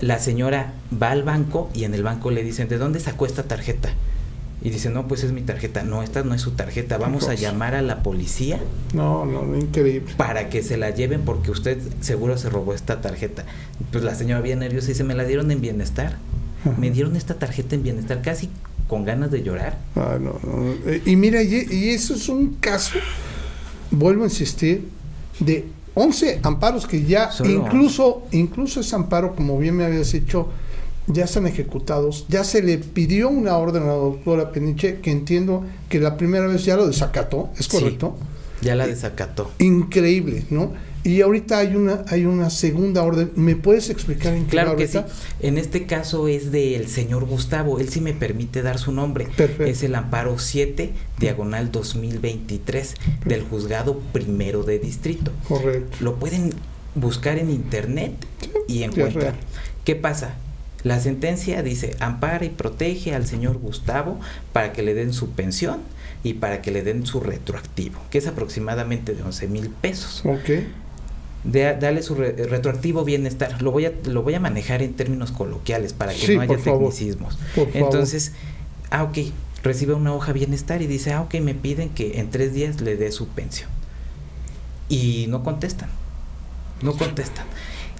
La 0.00 0.18
señora 0.18 0.74
va 1.00 1.12
al 1.12 1.22
banco 1.22 1.70
y 1.74 1.84
en 1.84 1.94
el 1.94 2.02
banco 2.02 2.32
le 2.32 2.42
dicen, 2.42 2.66
¿de 2.68 2.76
dónde 2.76 2.98
sacó 2.98 3.24
esta 3.24 3.44
tarjeta? 3.44 3.94
Y 4.62 4.70
dice, 4.70 4.90
no, 4.90 5.06
pues 5.06 5.22
es 5.22 5.32
mi 5.32 5.42
tarjeta. 5.42 5.82
No, 5.82 6.02
esta 6.02 6.22
no 6.24 6.34
es 6.34 6.40
su 6.40 6.52
tarjeta. 6.52 6.96
Vamos 6.98 7.28
a 7.28 7.34
llamar 7.34 7.74
a 7.74 7.82
la 7.82 8.02
policía 8.02 8.58
No, 8.94 9.24
no, 9.26 9.56
increíble. 9.56 10.12
para 10.16 10.48
que 10.48 10.62
se 10.62 10.76
la 10.76 10.90
lleven 10.90 11.22
porque 11.22 11.50
usted 11.50 11.78
seguro 12.00 12.36
se 12.38 12.48
robó 12.50 12.72
esta 12.74 13.00
tarjeta. 13.00 13.44
Pues 13.92 14.02
la 14.02 14.14
señora 14.14 14.40
bien 14.40 14.58
nerviosa 14.60 14.88
dice, 14.88 15.04
me 15.04 15.14
la 15.14 15.24
dieron 15.24 15.50
en 15.50 15.60
bienestar. 15.60 16.16
Ajá. 16.62 16.74
Me 16.78 16.90
dieron 16.90 17.14
esta 17.16 17.34
tarjeta 17.34 17.74
en 17.76 17.82
bienestar 17.84 18.22
casi 18.22 18.48
con 18.88 19.04
ganas 19.04 19.30
de 19.30 19.42
llorar. 19.42 19.78
Ah, 19.94 20.18
no, 20.20 20.40
no. 20.42 20.72
Eh, 20.86 21.02
Y 21.06 21.14
mira, 21.16 21.42
y, 21.42 21.66
y 21.70 21.90
eso 21.90 22.14
es 22.14 22.28
un 22.28 22.54
caso, 22.54 22.98
vuelvo 23.90 24.24
a 24.24 24.26
insistir, 24.26 24.88
de 25.38 25.66
11 25.94 26.40
amparos 26.42 26.86
que 26.86 27.04
ya 27.04 27.30
Solo 27.30 27.50
incluso 27.50 28.26
incluso 28.32 28.80
ese 28.80 28.96
amparo, 28.96 29.34
como 29.36 29.58
bien 29.58 29.76
me 29.76 29.84
habías 29.84 30.10
dicho, 30.12 30.48
ya 31.06 31.24
están 31.24 31.46
ejecutados, 31.46 32.26
ya 32.28 32.44
se 32.44 32.62
le 32.62 32.78
pidió 32.78 33.28
una 33.28 33.56
orden 33.56 33.84
a 33.84 33.86
la 33.86 33.92
doctora 33.94 34.52
Peniche, 34.52 35.00
que 35.00 35.10
entiendo 35.10 35.64
que 35.88 36.00
la 36.00 36.16
primera 36.16 36.46
vez 36.46 36.64
ya 36.64 36.76
lo 36.76 36.86
desacató, 36.86 37.50
¿es 37.58 37.68
correcto? 37.68 38.16
ya 38.60 38.74
la 38.74 38.86
desacató. 38.86 39.50
Increíble, 39.58 40.44
¿no? 40.50 40.72
Y 41.04 41.20
ahorita 41.20 41.58
hay 41.58 41.76
una 41.76 42.04
hay 42.08 42.24
una 42.24 42.50
segunda 42.50 43.04
orden. 43.04 43.30
¿Me 43.36 43.54
puedes 43.54 43.90
explicar 43.90 44.34
en 44.34 44.44
qué 44.44 44.50
Claro 44.50 44.74
que 44.74 44.88
sí. 44.88 44.98
En 45.40 45.56
este 45.56 45.86
caso 45.86 46.26
es 46.26 46.50
del 46.50 46.88
señor 46.88 47.26
Gustavo. 47.26 47.78
Él 47.78 47.88
sí 47.90 48.00
me 48.00 48.12
permite 48.12 48.62
dar 48.62 48.78
su 48.78 48.90
nombre. 48.90 49.28
Perfecto. 49.36 49.64
Es 49.64 49.84
el 49.84 49.94
amparo 49.94 50.38
7, 50.38 50.92
diagonal 51.20 51.70
2023, 51.70 52.94
del 53.24 53.42
juzgado 53.42 54.00
primero 54.12 54.64
de 54.64 54.80
distrito. 54.80 55.30
Correcto. 55.46 55.98
Lo 56.00 56.16
pueden 56.16 56.50
buscar 56.96 57.38
en 57.38 57.50
internet 57.50 58.12
y 58.66 58.82
encuentran. 58.82 59.36
¿Qué 59.84 59.94
pasa? 59.94 60.34
La 60.86 61.00
sentencia 61.00 61.62
dice, 61.62 61.96
ampara 61.98 62.44
y 62.44 62.50
protege 62.50 63.14
al 63.14 63.26
señor 63.26 63.58
Gustavo 63.58 64.20
para 64.52 64.72
que 64.72 64.82
le 64.82 64.94
den 64.94 65.12
su 65.12 65.30
pensión 65.30 65.78
y 66.22 66.34
para 66.34 66.62
que 66.62 66.70
le 66.70 66.82
den 66.82 67.04
su 67.06 67.18
retroactivo, 67.20 67.98
que 68.10 68.18
es 68.18 68.26
aproximadamente 68.28 69.14
de 69.14 69.22
11 69.22 69.48
mil 69.48 69.68
pesos. 69.70 70.22
Ok. 70.24 70.50
De, 71.42 71.76
dale 71.80 72.02
su 72.02 72.14
re- 72.14 72.32
retroactivo 72.48 73.04
bienestar. 73.04 73.62
Lo 73.62 73.70
voy, 73.72 73.86
a, 73.86 73.92
lo 74.04 74.22
voy 74.22 74.34
a 74.34 74.40
manejar 74.40 74.80
en 74.82 74.94
términos 74.94 75.32
coloquiales 75.32 75.92
para 75.92 76.12
que 76.12 76.18
Sí, 76.26 76.36
no 76.36 76.42
haya 76.42 76.56
tecnicismos. 76.56 77.36
Favor. 77.54 77.70
Entonces, 77.74 78.32
ah, 78.90 79.02
ok, 79.04 79.18
recibe 79.64 79.94
una 79.94 80.14
hoja 80.14 80.32
bienestar 80.32 80.82
y 80.82 80.86
dice, 80.86 81.12
ah, 81.12 81.22
ok, 81.22 81.34
me 81.40 81.54
piden 81.54 81.88
que 81.90 82.20
en 82.20 82.30
tres 82.30 82.52
días 82.54 82.80
le 82.80 82.96
dé 82.96 83.10
su 83.12 83.26
pensión. 83.28 83.70
Y 84.88 85.26
no 85.28 85.42
contestan, 85.42 85.88
no 86.82 86.92
contestan. 86.94 87.46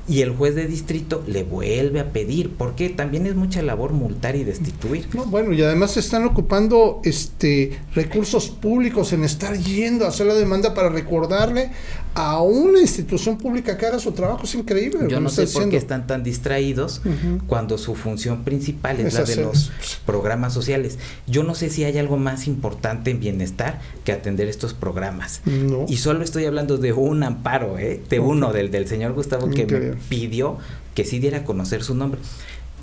Y 0.09 0.23
el 0.23 0.31
juez 0.31 0.55
de 0.55 0.67
distrito 0.67 1.25
le 1.27 1.43
vuelve 1.43 2.01
a 2.01 2.13
pedir, 2.13 2.51
porque 2.57 2.89
también 2.89 3.27
es 3.27 3.35
mucha 3.35 3.63
labor 3.63 3.93
multar 3.93 4.37
y 4.37 4.45
destituir. 4.45 5.09
No, 5.15 5.25
bueno, 5.27 5.53
y 5.53 5.63
además 5.63 5.93
se 5.93 6.01
están 6.01 6.25
ocupando 6.25 7.01
este 7.05 7.79
recursos 7.95 8.49
públicos 8.49 9.13
en 9.13 9.25
estar 9.25 9.57
yendo 9.57 10.05
a 10.05 10.09
hacer 10.09 10.27
la 10.27 10.35
demanda 10.35 10.75
para 10.75 10.89
recordarle 10.89 11.71
a 12.15 12.41
una 12.41 12.81
institución 12.81 13.37
pública 13.37 13.77
que 13.77 13.85
haga 13.85 13.99
su 13.99 14.13
trabajo. 14.13 14.45
Es 14.45 14.55
increíble. 14.55 15.01
Yo 15.09 15.21
no 15.21 15.29
sé 15.29 15.47
por 15.47 15.69
qué 15.69 15.77
están 15.77 16.07
tan 16.07 16.23
distraídos 16.23 17.03
cuando 17.47 17.77
su 17.77 17.95
función 17.95 18.43
principal 18.43 19.01
es, 19.01 19.07
Es 19.07 19.15
la 19.15 19.25
de 19.25 19.37
los 19.43 19.71
programas 20.07 20.55
sociales. 20.55 20.99
Yo 21.27 21.43
no 21.43 21.55
sé 21.55 21.69
si 21.69 21.85
hay 21.85 21.99
algo 21.99 22.17
más 22.17 22.47
importante 22.47 23.11
en 23.11 23.21
bienestar 23.21 23.81
que 24.05 24.13
atender 24.13 24.49
estos 24.49 24.73
programas. 24.73 25.43
No. 25.45 25.85
Y 25.89 25.99
solo 25.99 26.25
estoy 26.25 26.47
hablando 26.47 26.79
de 26.79 26.95
un 26.95 27.23
amparo, 27.23 27.79
¿eh? 27.79 28.01
de 28.09 28.19
uno, 28.19 28.53
del, 28.53 28.71
del 28.71 28.89
señor 28.89 29.13
Gustavo, 29.13 29.51
que 29.51 29.67
me. 29.67 29.96
Pidió 30.09 30.59
que 30.95 31.05
sí 31.05 31.19
diera 31.19 31.39
a 31.39 31.45
conocer 31.45 31.83
su 31.83 31.95
nombre. 31.95 32.21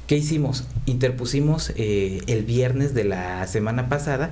¿Qué 0.08 0.18
hicimos? 0.18 0.66
Interpusimos 0.86 1.72
eh, 1.76 2.22
el 2.28 2.44
viernes 2.44 2.94
de 2.94 3.06
la 3.06 3.48
semana 3.48 3.90
pasada 3.90 4.32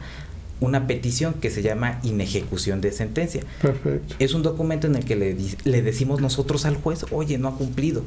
una 0.61 0.85
petición 0.85 1.33
que 1.33 1.49
se 1.49 1.63
llama 1.63 1.99
inejecución 2.03 2.81
de 2.81 2.91
sentencia. 2.91 3.41
Perfecto. 3.61 4.15
Es 4.19 4.33
un 4.33 4.43
documento 4.43 4.87
en 4.87 4.95
el 4.95 5.03
que 5.03 5.15
le, 5.15 5.81
decimos 5.81 6.21
nosotros 6.21 6.65
al 6.65 6.75
juez, 6.75 7.05
oye, 7.11 7.37
no 7.39 7.49
ha 7.49 7.55
cumplido. 7.55 8.03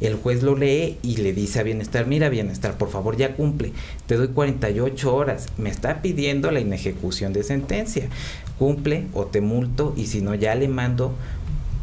El 0.00 0.16
juez 0.16 0.42
lo 0.42 0.54
lee 0.54 0.98
y 1.02 1.16
le 1.16 1.32
dice 1.32 1.60
a 1.60 1.62
Bienestar, 1.62 2.06
mira 2.06 2.28
Bienestar, 2.28 2.76
por 2.76 2.90
favor 2.90 3.16
ya 3.16 3.34
cumple, 3.34 3.72
te 4.06 4.16
doy 4.16 4.28
48 4.28 5.14
horas, 5.14 5.46
me 5.56 5.70
está 5.70 6.02
pidiendo 6.02 6.50
la 6.50 6.60
inejecución 6.60 7.32
de 7.32 7.42
sentencia, 7.42 8.08
cumple 8.58 9.06
o 9.14 9.24
te 9.26 9.40
multo 9.40 9.94
y 9.96 10.06
si 10.06 10.20
no 10.20 10.34
ya 10.34 10.54
le 10.56 10.68
mando 10.68 11.14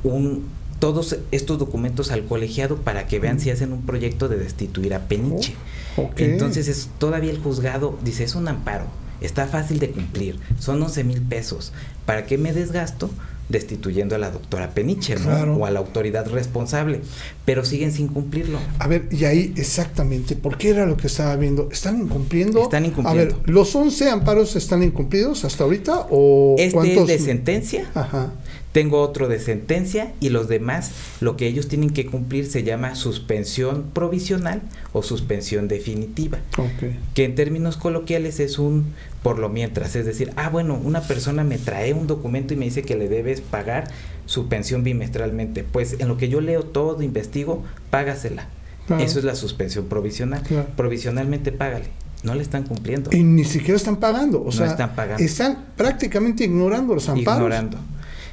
un 0.03 0.43
todos 0.82 1.16
estos 1.32 1.60
documentos 1.60 2.12
al 2.12 2.26
colegiado 2.26 2.76
para 2.78 3.06
que 3.08 3.20
vean 3.20 3.40
si 3.40 3.52
hacen 3.52 3.72
un 3.72 3.84
proyecto 3.84 4.28
de 4.28 4.38
destituir 4.38 4.94
a 4.96 5.08
Peniche. 5.08 5.54
Ok. 5.96 6.20
Entonces 6.20 6.68
es 6.68 6.90
todavía 6.98 7.30
el 7.32 7.38
juzgado 7.40 7.98
dice 8.04 8.24
es 8.26 8.34
un 8.36 8.48
amparo, 8.48 8.86
está 9.22 9.46
fácil 9.48 9.78
de 9.80 9.92
cumplir, 9.92 10.40
son 10.60 10.82
11 10.82 11.04
mil 11.04 11.22
pesos. 11.22 11.72
¿Para 12.06 12.26
qué 12.26 12.38
me 12.40 12.52
desgasto 12.52 13.12
destituyendo 13.48 14.16
a 14.16 14.18
la 14.18 14.32
doctora 14.32 14.70
Peniche 14.72 15.16
¿no? 15.18 15.24
Claro. 15.24 15.56
o 15.58 15.66
a 15.68 15.72
la 15.72 15.80
autoridad 15.80 16.28
responsable? 16.28 17.02
Pero 17.46 17.64
siguen 17.64 17.92
sin 17.92 18.08
cumplirlo. 18.08 18.58
A 18.80 18.88
ver, 18.88 19.08
y 19.12 19.26
ahí 19.26 19.54
exactamente, 19.58 20.36
¿por 20.36 20.58
qué 20.58 20.70
era 20.72 20.88
lo 20.88 20.98
que 20.98 21.06
estaba 21.08 21.36
viendo? 21.36 21.70
¿Están 21.72 22.02
incumpliendo? 22.02 22.64
Están 22.64 22.86
incumpliendo. 22.86 23.36
A 23.36 23.38
ver, 23.38 23.50
¿los 23.50 23.76
11 23.76 24.10
amparos 24.10 24.56
están 24.56 24.82
incumplidos 24.82 25.46
hasta 25.46 25.64
ahorita 25.64 26.08
o 26.10 26.56
Este 26.58 26.74
cuántos? 26.74 27.08
es 27.10 27.20
de 27.20 27.20
sentencia, 27.20 27.92
Ajá. 27.94 28.32
Tengo 28.72 29.01
otro 29.01 29.28
de 29.28 29.40
sentencia 29.40 30.13
y 30.22 30.30
los 30.30 30.48
demás, 30.48 30.92
lo 31.20 31.36
que 31.36 31.48
ellos 31.48 31.68
tienen 31.68 31.90
que 31.90 32.06
cumplir 32.06 32.46
se 32.48 32.63
llama 32.63 32.96
suspensión 32.96 33.86
provisional 33.94 34.62
o 34.94 35.04
suspensión 35.04 35.68
definitiva. 35.68 36.40
Ok. 36.58 36.94
que 37.13 37.25
en 37.25 37.36
términos 37.36 37.75
coloquiales 37.78 38.40
es 38.40 38.60
un 38.60 38.94
por 39.24 39.38
lo 39.38 39.50
mientras, 39.50 39.96
es 39.96 40.06
decir, 40.06 40.32
ah, 40.36 40.50
bueno, 40.50 40.80
una 40.84 41.01
persona 41.01 41.44
me 41.44 41.58
trae 41.60 41.94
un 41.94 42.08
documento 42.08 42.54
y 42.54 42.58
me 42.58 42.66
dice 42.66 42.82
que 42.82 42.96
le 42.96 43.08
debes 43.08 43.40
pagar 43.42 43.84
su 44.25 44.48
pensión 44.48 44.84
bimestralmente. 44.84 45.63
Pues 45.63 45.98
en 46.00 46.08
lo 46.08 46.18
que 46.18 46.28
yo 46.30 46.42
leo 46.42 46.63
todo, 46.63 47.04
investigo, 47.04 47.63
págasela. 47.92 48.48
Claro. 48.88 49.04
Eso 49.04 49.20
es 49.20 49.25
la 49.25 49.36
suspensión 49.36 49.86
provisional. 49.86 50.42
Claro. 50.42 50.68
Provisionalmente 50.75 51.51
págale. 51.51 51.86
No 52.24 52.34
le 52.36 52.42
están 52.42 52.63
cumpliendo. 52.63 53.10
Y 53.16 53.24
ni 53.24 53.44
siquiera 53.44 53.75
están 53.75 53.98
pagando. 53.98 54.42
O 54.42 54.46
No 54.46 54.51
sea, 54.51 54.68
están 54.68 54.96
pagando. 54.96 55.24
están 55.24 55.66
prácticamente 55.75 56.44
ignorando 56.46 56.96
los 56.96 57.08
amparos. 57.10 57.40
ignorando. 57.42 57.78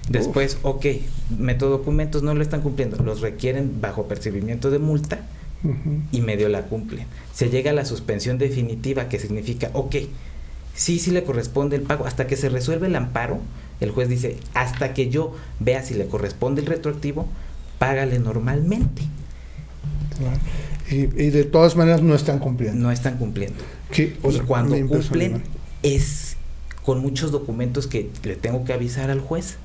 Después, 0.09 0.59
ok, 0.63 0.87
meto 1.39 1.69
documentos, 1.69 2.23
no 2.23 2.35
lo 2.35 2.43
están 2.43 2.63
cumpliendo. 2.63 3.03
Los 3.03 3.21
requieren 3.21 3.81
bajo 3.81 4.07
percibimiento 4.07 4.71
de 4.71 4.79
multa 4.79 5.21
y 6.13 6.21
medio 6.21 6.49
la 6.49 6.63
cumplen. 6.63 7.07
Se 7.35 7.51
llega 7.51 7.73
a 7.73 7.75
la 7.75 7.85
suspensión 7.85 8.39
definitiva, 8.39 9.09
que 9.09 9.19
significa, 9.19 9.71
ok, 9.75 9.97
sí, 10.75 10.99
sí 10.99 11.11
le 11.11 11.25
corresponde 11.25 11.77
el 11.77 11.83
pago. 11.83 12.07
Hasta 12.07 12.27
que 12.27 12.37
se 12.37 12.49
resuelve 12.49 12.87
el 12.87 12.97
amparo, 12.97 13.41
el 13.81 13.91
juez 13.91 14.09
dice, 14.09 14.37
hasta 14.55 14.95
que 14.95 15.11
yo 15.11 15.35
vea 15.61 15.83
si 15.83 15.95
le 15.95 16.07
corresponde 16.07 16.63
el 16.63 16.67
retroactivo, 16.67 17.27
págale 17.79 18.19
normalmente. 18.19 19.03
Y, 20.91 20.97
y 20.97 21.31
de 21.31 21.45
todas 21.45 21.77
maneras 21.77 22.03
no 22.03 22.15
están 22.15 22.39
cumpliendo. 22.39 22.81
No 22.81 22.91
están 22.91 23.19
cumpliendo. 23.19 23.63
O 24.23 24.31
y 24.31 24.39
cuando 24.41 24.77
cumplen, 24.87 25.43
es 25.83 26.28
con 26.89 27.03
muchos 27.03 27.33
documentos 27.33 27.87
que 27.87 28.11
le 28.25 28.35
tengo 28.35 28.65
que 28.65 28.73
avisar 28.73 29.11
al 29.11 29.21
juez. 29.21 29.59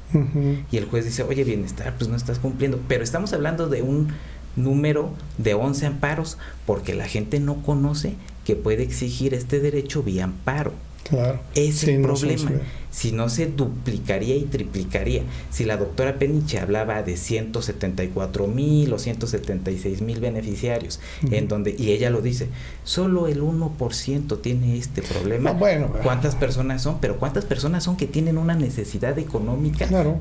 Y 0.70 0.76
el 0.76 0.84
juez 0.84 1.06
dice, 1.06 1.24
oye, 1.24 1.46
bienestar, 1.46 1.96
pues 1.98 2.10
no 2.10 2.18
estás 2.18 2.38
cumpliendo. 2.38 2.82
Pero 2.90 3.02
estamos 3.02 3.32
hablando 3.32 3.70
de 3.70 3.82
un 3.82 4.10
número 4.58 5.10
de 5.38 5.54
11 5.54 5.86
amparos, 5.86 6.38
porque 6.66 6.94
la 6.94 7.08
gente 7.08 7.40
no 7.40 7.64
conoce 7.64 8.16
que 8.44 8.58
puede 8.58 8.84
exigir 8.84 9.34
este 9.34 9.62
derecho 9.62 10.04
vía 10.04 10.26
amparo. 10.26 10.74
Claro. 11.10 11.40
Es 11.56 11.80
Sí, 11.80 11.92
el 11.92 12.02
no 12.02 12.08
problema. 12.10 12.52
Si 12.92 13.12
no 13.12 13.28
se 13.28 13.48
duplicaría 13.48 14.36
y 14.36 14.44
triplicaría. 14.44 15.24
Si 15.50 15.66
la 15.66 15.78
doctora 15.78 16.20
Peniche 16.20 16.60
hablaba 16.60 17.02
de 17.02 17.18
174 17.18 18.48
mil 18.48 18.94
o 18.94 19.00
176 19.00 20.02
mil 20.02 20.20
beneficiarios, 20.20 21.00
en 21.32 21.48
donde, 21.48 21.76
y 21.78 21.92
ella 21.92 22.10
lo 22.12 22.22
dice, 22.22 22.50
solo 22.84 23.28
el 23.28 23.42
1% 23.42 24.42
tiene 24.42 24.78
este 24.78 25.02
problema. 25.02 25.54
Bueno, 25.54 25.88
¿Cuántas 26.04 26.36
personas 26.36 26.84
son? 26.84 27.00
Pero 27.02 27.18
¿cuántas 27.18 27.46
personas 27.46 27.84
son 27.84 27.98
que 27.98 28.06
tienen 28.06 28.38
una 28.38 28.54
necesidad 28.56 29.18
económica 29.18 29.88
Claro. 29.88 30.18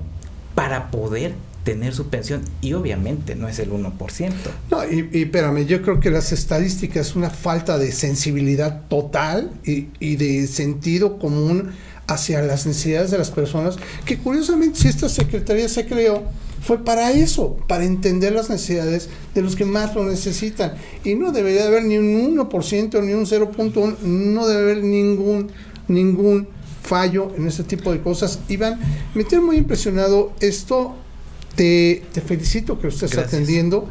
para 0.54 0.90
poder 0.90 1.34
tener 1.64 1.94
su 1.94 2.08
pensión? 2.08 2.42
Y 2.60 2.72
obviamente 2.72 3.34
no 3.34 3.48
es 3.48 3.58
el 3.58 3.70
1%. 3.70 4.32
No, 4.70 4.84
y, 4.84 5.08
y 5.12 5.22
espérame, 5.22 5.66
yo 5.66 5.82
creo 5.82 6.00
que 6.00 6.10
las 6.10 6.32
estadísticas 6.32 7.08
es 7.08 7.16
una 7.16 7.30
falta 7.30 7.78
de 7.78 7.92
sensibilidad 7.92 8.82
total 8.88 9.50
y, 9.64 9.88
y 10.00 10.16
de 10.16 10.46
sentido 10.46 11.18
común 11.18 11.70
hacia 12.06 12.42
las 12.42 12.66
necesidades 12.66 13.10
de 13.10 13.18
las 13.18 13.30
personas, 13.30 13.76
que 14.04 14.18
curiosamente 14.18 14.78
si 14.78 14.88
esta 14.88 15.08
secretaría 15.08 15.68
se 15.68 15.86
creó 15.86 16.24
fue 16.62 16.84
para 16.84 17.10
eso, 17.10 17.56
para 17.66 17.84
entender 17.84 18.32
las 18.32 18.48
necesidades 18.48 19.08
de 19.34 19.42
los 19.42 19.56
que 19.56 19.64
más 19.64 19.94
lo 19.94 20.04
necesitan. 20.04 20.74
Y 21.02 21.14
no 21.14 21.32
debería 21.32 21.66
haber 21.66 21.84
ni 21.84 21.98
un 21.98 22.36
1% 22.36 23.02
ni 23.02 23.12
un 23.12 23.26
0.1, 23.26 23.98
no 24.00 24.46
debe 24.46 24.62
haber 24.62 24.84
ningún, 24.84 25.50
ningún 25.88 26.46
fallo 26.82 27.32
en 27.36 27.48
este 27.48 27.64
tipo 27.64 27.92
de 27.92 28.00
cosas. 28.00 28.38
Iván, 28.48 28.78
me 29.14 29.24
tiene 29.24 29.44
muy 29.44 29.56
impresionado 29.56 30.32
esto. 30.40 30.96
Te, 31.54 32.02
te 32.12 32.20
felicito 32.20 32.78
que 32.78 32.84
lo 32.84 32.88
estés 32.88 33.12
Gracias. 33.12 33.34
atendiendo. 33.34 33.88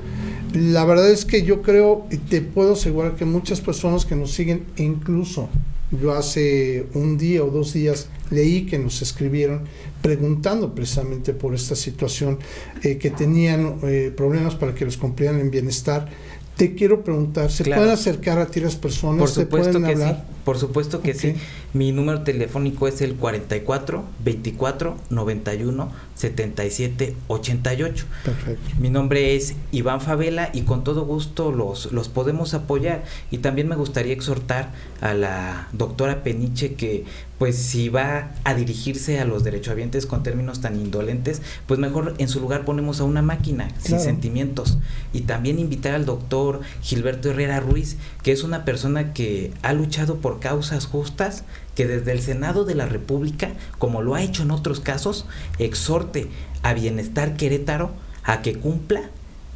La 0.54 0.84
verdad 0.84 1.10
es 1.10 1.26
que 1.26 1.44
yo 1.44 1.62
creo 1.62 2.08
y 2.12 2.18
te 2.18 2.42
puedo 2.42 2.74
asegurar 2.74 3.16
que 3.16 3.26
muchas 3.26 3.62
personas 3.62 4.06
que 4.06 4.16
nos 4.16 4.32
siguen, 4.32 4.66
e 4.76 4.84
incluso 4.84 5.48
yo 5.92 6.14
hace 6.14 6.86
un 6.94 7.18
día 7.18 7.44
o 7.44 7.50
dos 7.50 7.74
días 7.74 8.08
leí 8.30 8.66
que 8.66 8.80
nos 8.80 9.02
escribieron 9.02 9.64
preguntando 10.02 10.74
precisamente 10.74 11.34
por 11.34 11.54
esta 11.54 11.76
situación, 11.76 12.40
eh, 12.84 12.98
que 12.98 13.12
tenían 13.12 13.78
eh, 13.84 14.12
problemas 14.16 14.56
para 14.56 14.74
que 14.74 14.86
los 14.86 14.98
cumplieran 14.98 15.40
en 15.40 15.52
bienestar. 15.52 16.10
Te 16.58 16.76
quiero 16.76 17.04
preguntar, 17.04 17.52
¿se 17.52 17.64
Claro. 17.64 17.82
pueden 17.82 17.94
acercar 17.96 18.38
a 18.38 18.46
ti 18.46 18.60
las 18.60 18.76
personas? 18.76 19.18
Por 19.20 19.30
¿Te 19.30 19.42
supuesto 19.42 19.72
pueden 19.80 19.84
que 19.88 19.92
hablar? 20.04 20.16
sí. 20.28 20.34
Por 20.46 20.58
supuesto 20.60 21.02
que 21.02 21.14
sí. 21.14 21.36
Mi 21.74 21.92
número 21.92 22.22
telefónico 22.24 22.88
es 22.88 23.02
el 23.02 23.16
44 23.16 24.04
24 24.24 24.98
91 25.10 25.92
7788. 26.16 28.06
Perfecto. 28.26 28.70
Mi 28.80 28.90
nombre 28.90 29.36
es 29.36 29.56
Iván 29.72 30.02
Favela 30.02 30.50
y 30.54 30.62
con 30.62 30.84
todo 30.84 31.06
gusto 31.06 31.52
los, 31.52 31.92
los 31.92 32.10
podemos 32.10 32.54
apoyar. 32.54 33.04
Y 33.30 33.40
también 33.40 33.68
me 33.68 33.76
gustaría 33.76 34.14
exhortar 34.14 34.72
a 35.00 35.14
la 35.14 35.68
doctora 35.74 36.24
Peniche 36.24 36.74
que 36.74 37.06
pues 37.42 37.56
si 37.56 37.90
va 37.90 38.34
a 38.44 38.54
dirigirse 38.54 39.20
a 39.20 39.26
los 39.26 39.44
derechohabientes 39.44 40.06
con 40.06 40.22
términos 40.22 40.62
tan 40.62 40.76
indolentes, 40.76 41.42
pues 41.66 41.80
mejor 41.80 42.14
en 42.20 42.28
su 42.28 42.40
lugar 42.40 42.66
ponemos 42.66 43.00
a 43.00 43.04
una 43.04 43.24
máquina 43.24 43.70
sin 43.80 44.00
sentimientos. 44.00 44.78
Y 45.12 45.22
también 45.22 45.58
invitar 45.58 45.96
al 45.96 46.06
doctor 46.06 46.62
Gilberto 46.84 47.32
Herrera 47.32 47.60
Ruiz, 47.60 47.98
que 48.22 48.32
es 48.32 48.44
una 48.44 48.64
persona 48.64 49.14
que 49.14 49.52
ha 49.64 49.74
luchado 49.74 50.18
por 50.18 50.40
causas 50.40 50.86
justas, 50.86 51.44
que 51.74 51.88
desde 51.88 52.12
el 52.12 52.22
Senado 52.22 52.64
de 52.64 52.76
la 52.76 52.86
República, 52.86 53.54
como 53.80 54.04
lo 54.04 54.14
ha 54.14 54.22
hecho 54.22 54.44
en 54.44 54.52
otros 54.52 54.80
casos, 54.80 55.26
exhorte 55.58 56.28
a 56.62 56.76
Bienestar 56.76 57.38
Querétaro 57.38 57.90
a 58.24 58.44
que 58.44 58.54
cumpla 58.54 59.10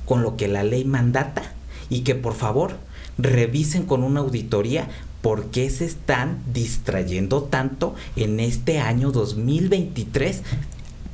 con 0.08 0.24
lo 0.24 0.38
que 0.38 0.48
la 0.48 0.64
ley 0.64 0.86
mandata 0.86 1.54
y 1.90 2.00
que 2.00 2.16
por 2.16 2.34
favor 2.34 2.78
revisen 3.20 3.84
con 3.86 4.04
una 4.04 4.22
auditoría 4.22 4.90
por 5.26 5.46
qué 5.46 5.72
se 5.72 5.86
están 5.86 6.38
distrayendo 6.54 7.42
tanto 7.42 7.96
en 8.16 8.40
este 8.40 8.78
año 8.78 9.12
2023 9.12 10.44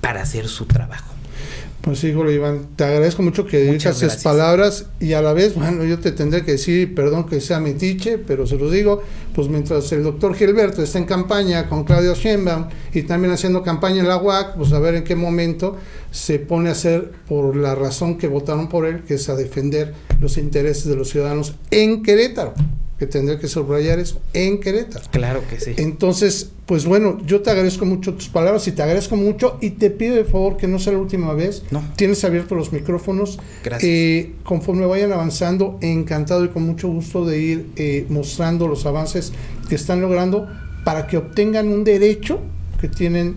para 0.01 0.23
hacer 0.23 0.49
su 0.49 0.65
trabajo. 0.65 1.13
Pues 1.79 1.99
sí, 1.99 2.07
Iván, 2.09 2.67
te 2.75 2.83
agradezco 2.83 3.23
mucho 3.23 3.45
que 3.45 3.61
digas 3.61 3.85
esas 4.03 4.21
palabras 4.21 4.87
y 4.99 5.13
a 5.13 5.21
la 5.21 5.31
vez, 5.31 5.55
bueno, 5.55 5.85
yo 5.85 5.97
te 5.99 6.11
tendré 6.11 6.43
que 6.43 6.51
decir, 6.51 6.93
perdón 6.93 7.25
que 7.25 7.39
sea 7.39 7.61
mi 7.61 7.73
tiche, 7.73 8.17
pero 8.17 8.45
se 8.45 8.57
lo 8.57 8.69
digo, 8.69 9.01
pues 9.33 9.47
mientras 9.47 9.89
el 9.93 10.03
doctor 10.03 10.35
Gilberto 10.35 10.83
está 10.83 10.97
en 10.97 11.05
campaña 11.05 11.69
con 11.69 11.85
Claudio 11.85 12.13
Sheinbaum 12.13 12.65
y 12.93 13.03
también 13.03 13.31
haciendo 13.31 13.63
campaña 13.63 14.01
en 14.01 14.09
la 14.09 14.17
UAC, 14.17 14.57
pues 14.57 14.73
a 14.73 14.79
ver 14.79 14.95
en 14.95 15.05
qué 15.05 15.15
momento 15.15 15.77
se 16.11 16.37
pone 16.37 16.67
a 16.67 16.73
hacer 16.73 17.13
por 17.29 17.55
la 17.55 17.75
razón 17.75 18.17
que 18.17 18.27
votaron 18.27 18.67
por 18.67 18.85
él, 18.85 19.03
que 19.03 19.13
es 19.13 19.29
a 19.29 19.37
defender 19.37 19.93
los 20.19 20.37
intereses 20.37 20.87
de 20.87 20.97
los 20.97 21.07
ciudadanos 21.07 21.55
en 21.71 22.03
Querétaro 22.03 22.53
que 23.01 23.07
tendría 23.07 23.39
que 23.39 23.47
subrayar 23.47 23.97
eso 23.97 24.21
en 24.31 24.59
Querétaro. 24.59 25.03
Claro 25.09 25.41
que 25.49 25.59
sí. 25.59 25.73
Entonces, 25.77 26.51
pues 26.67 26.85
bueno, 26.85 27.17
yo 27.25 27.41
te 27.41 27.49
agradezco 27.49 27.83
mucho 27.83 28.13
tus 28.13 28.29
palabras 28.29 28.67
y 28.67 28.73
te 28.73 28.83
agradezco 28.83 29.15
mucho 29.15 29.57
y 29.59 29.71
te 29.71 29.89
pido 29.89 30.15
de 30.15 30.23
favor 30.23 30.55
que 30.55 30.67
no 30.67 30.77
sea 30.77 30.93
la 30.93 30.99
última 30.99 31.33
vez. 31.33 31.63
No. 31.71 31.83
Tienes 31.95 32.23
abiertos 32.23 32.55
los 32.55 32.71
micrófonos. 32.71 33.39
Gracias. 33.63 33.89
Eh, 33.91 34.33
conforme 34.43 34.85
vayan 34.85 35.11
avanzando, 35.13 35.79
encantado 35.81 36.45
y 36.45 36.49
con 36.49 36.61
mucho 36.61 36.89
gusto 36.89 37.25
de 37.25 37.39
ir 37.39 37.71
eh, 37.75 38.05
mostrando 38.07 38.67
los 38.67 38.85
avances 38.85 39.33
que 39.67 39.73
están 39.73 39.99
logrando 39.99 40.47
para 40.85 41.07
que 41.07 41.17
obtengan 41.17 41.69
un 41.69 41.83
derecho 41.83 42.39
que 42.79 42.87
tienen 42.87 43.35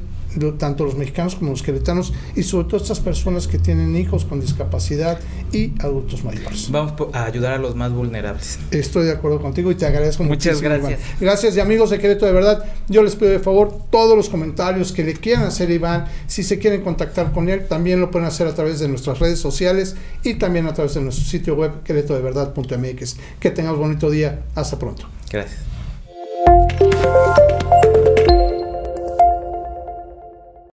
tanto 0.59 0.85
los 0.85 0.97
mexicanos 0.97 1.35
como 1.35 1.51
los 1.51 1.63
queretanos 1.63 2.13
y 2.35 2.43
sobre 2.43 2.69
todo 2.69 2.77
estas 2.79 3.01
personas 3.01 3.47
que 3.47 3.59
tienen 3.59 3.97
hijos 3.97 4.25
con 4.25 4.41
discapacidad 4.41 5.19
y 5.53 5.73
adultos 5.81 6.25
mayores. 6.25 6.71
Vamos 6.71 6.95
a 7.13 7.25
ayudar 7.25 7.55
a 7.55 7.59
los 7.59 7.75
más 7.75 7.93
vulnerables. 7.93 8.59
Estoy 8.71 9.07
de 9.07 9.13
acuerdo 9.13 9.41
contigo 9.41 9.71
y 9.71 9.75
te 9.75 9.87
agradezco 9.87 10.25
Muchas 10.25 10.61
gracias. 10.61 11.01
Gracias 11.21 11.57
y 11.57 11.61
amigos 11.61 11.91
de 11.91 11.99
Querétaro, 11.99 12.27
de 12.27 12.33
verdad, 12.33 12.65
yo 12.89 13.03
les 13.03 13.17
pido 13.17 13.31
de 13.31 13.39
favor 13.39 13.73
todos 13.91 14.17
los 14.17 14.29
comentarios 14.29 14.93
que 14.93 15.05
le 15.05 15.15
quieran 15.15 15.45
hacer 15.45 15.71
a 15.71 15.73
Iván, 15.73 16.05
si 16.27 16.43
se 16.43 16.59
quieren 16.59 16.83
contactar 16.83 17.33
con 17.33 17.49
él, 17.49 17.67
también 17.67 18.01
lo 18.01 18.11
pueden 18.11 18.27
hacer 18.27 18.47
a 18.47 18.55
través 18.55 18.81
de 18.81 18.89
nuestras 18.89 19.19
redes 19.19 19.39
sociales 19.39 19.97
y 20.23 20.35
también 20.35 20.67
a 20.67 20.75
través 20.75 20.95
de 20.95 21.01
nuestro 21.01 21.25
sitio 21.25 21.55
web 21.55 21.83
queretodeverdad.mx. 21.83 23.17
Que 23.41 23.51
tengas 23.51 23.77
bonito 23.77 24.11
día. 24.11 24.43
Hasta 24.55 24.79
pronto. 24.79 25.07
Gracias. 25.31 25.61